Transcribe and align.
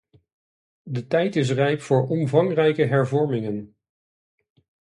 De 0.83 1.07
tijd 1.07 1.35
is 1.35 1.51
rijp 1.51 1.81
voor 1.81 2.07
omvangrijke 2.07 2.83
hervormingen. 2.85 3.75